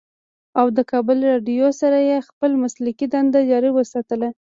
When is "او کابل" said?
0.59-1.17